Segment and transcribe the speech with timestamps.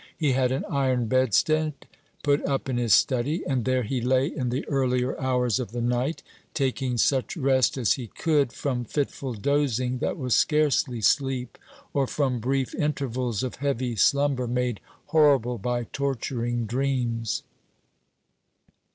[0.17, 1.75] He had an iron bedstead
[2.23, 5.79] put up in his study, and there he lay in the earlier hours of the
[5.79, 6.23] night,
[6.55, 11.55] taking such rest as he could from fitful dozing that was scarcely sleep,
[11.93, 17.43] or from brief intervals of heavy slumber made horrible by torturing dreams.